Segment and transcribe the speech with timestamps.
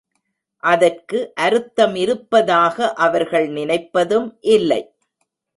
[0.63, 4.27] அதற்கு அருத்தமிருப்பதாக அவர்கள் நினைப்பதும்
[4.39, 4.81] இல்லை.